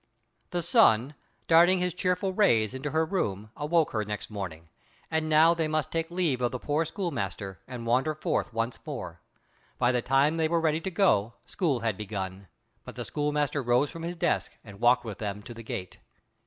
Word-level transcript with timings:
The 0.49 0.63
sun 0.63 1.13
darting 1.47 1.77
his 1.77 1.93
cheerful 1.93 2.33
rays 2.33 2.73
into 2.73 2.89
she 2.89 2.97
room 2.97 3.51
awoke 3.55 3.91
her 3.91 4.03
next 4.03 4.31
morning; 4.31 4.67
and 5.11 5.29
now 5.29 5.53
they 5.53 5.67
must 5.67 5.91
take 5.91 6.09
leave 6.09 6.41
of 6.41 6.51
the 6.51 6.57
poor 6.57 6.85
schoolmaster, 6.85 7.59
and 7.67 7.85
wander 7.85 8.15
forth 8.15 8.51
once 8.51 8.79
more. 8.83 9.21
By 9.77 9.91
the 9.91 10.01
time 10.01 10.37
they 10.37 10.47
were 10.47 10.59
ready 10.59 10.81
to 10.81 10.89
go 10.89 11.35
school 11.45 11.81
had 11.81 11.97
begun. 11.97 12.47
But 12.83 12.95
the 12.95 13.05
schoolmaster 13.05 13.61
rose 13.61 13.91
from 13.91 14.01
his 14.01 14.15
desk 14.15 14.51
and 14.65 14.79
walked 14.81 15.05
with 15.05 15.19
them 15.19 15.43
to 15.43 15.53
the 15.53 15.61
gate. 15.61 15.99